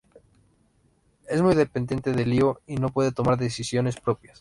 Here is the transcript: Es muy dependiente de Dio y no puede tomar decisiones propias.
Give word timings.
Es 1.27 1.43
muy 1.43 1.53
dependiente 1.53 2.11
de 2.11 2.23
Dio 2.25 2.59
y 2.65 2.77
no 2.77 2.89
puede 2.89 3.11
tomar 3.11 3.37
decisiones 3.37 3.99
propias. 4.01 4.39